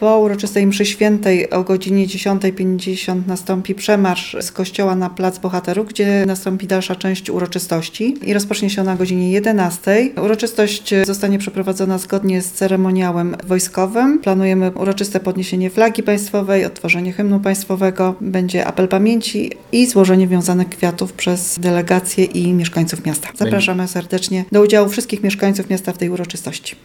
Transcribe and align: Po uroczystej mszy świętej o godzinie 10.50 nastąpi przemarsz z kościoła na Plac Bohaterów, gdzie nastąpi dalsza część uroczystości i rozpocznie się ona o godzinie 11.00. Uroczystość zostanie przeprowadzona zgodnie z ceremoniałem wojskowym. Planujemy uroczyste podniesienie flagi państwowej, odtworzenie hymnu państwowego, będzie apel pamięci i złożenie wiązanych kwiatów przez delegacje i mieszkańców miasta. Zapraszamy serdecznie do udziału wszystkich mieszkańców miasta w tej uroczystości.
Po 0.00 0.18
uroczystej 0.18 0.66
mszy 0.66 0.86
świętej 0.86 1.50
o 1.50 1.64
godzinie 1.64 2.06
10.50 2.06 3.20
nastąpi 3.26 3.74
przemarsz 3.74 4.36
z 4.40 4.52
kościoła 4.52 4.94
na 4.94 5.10
Plac 5.10 5.38
Bohaterów, 5.38 5.88
gdzie 5.88 6.24
nastąpi 6.26 6.66
dalsza 6.66 6.96
część 6.96 7.30
uroczystości 7.30 8.16
i 8.22 8.34
rozpocznie 8.34 8.70
się 8.70 8.82
ona 8.82 8.92
o 8.92 8.96
godzinie 8.96 9.40
11.00. 9.40 10.24
Uroczystość 10.24 10.94
zostanie 11.04 11.38
przeprowadzona 11.38 11.98
zgodnie 11.98 12.42
z 12.42 12.52
ceremoniałem 12.52 13.36
wojskowym. 13.44 14.18
Planujemy 14.18 14.70
uroczyste 14.70 15.20
podniesienie 15.20 15.70
flagi 15.70 16.02
państwowej, 16.02 16.64
odtworzenie 16.64 17.12
hymnu 17.12 17.40
państwowego, 17.40 18.14
będzie 18.20 18.66
apel 18.66 18.88
pamięci 18.88 19.52
i 19.72 19.86
złożenie 19.86 20.28
wiązanych 20.28 20.68
kwiatów 20.68 21.12
przez 21.12 21.58
delegacje 21.58 22.24
i 22.24 22.52
mieszkańców 22.52 23.04
miasta. 23.04 23.28
Zapraszamy 23.34 23.88
serdecznie 23.88 24.44
do 24.52 24.62
udziału 24.62 24.88
wszystkich 24.88 25.22
mieszkańców 25.22 25.70
miasta 25.70 25.92
w 25.92 25.98
tej 25.98 26.10
uroczystości. 26.10 26.76